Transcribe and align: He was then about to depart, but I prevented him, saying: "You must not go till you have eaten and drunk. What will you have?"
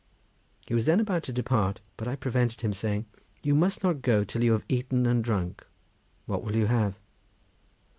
He 0.65 0.73
was 0.73 0.85
then 0.87 0.99
about 0.99 1.21
to 1.25 1.31
depart, 1.31 1.79
but 1.95 2.07
I 2.07 2.15
prevented 2.15 2.61
him, 2.61 2.73
saying: 2.73 3.05
"You 3.43 3.53
must 3.53 3.83
not 3.83 4.01
go 4.01 4.23
till 4.23 4.43
you 4.43 4.53
have 4.53 4.65
eaten 4.67 5.05
and 5.05 5.23
drunk. 5.23 5.63
What 6.25 6.43
will 6.43 6.55
you 6.55 6.65
have?" 6.65 6.95